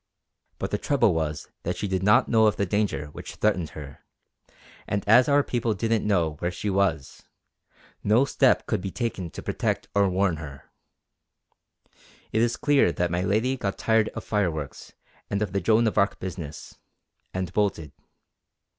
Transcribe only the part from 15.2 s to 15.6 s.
and of